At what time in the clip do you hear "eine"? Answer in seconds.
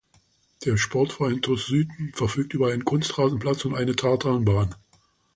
3.75-3.95